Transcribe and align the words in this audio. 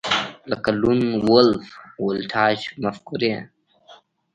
لکه 0.51 0.69
لون 0.81 0.99
وولف 1.27 1.67
ولټاژ 2.03 2.59
مفکورې 2.83 3.33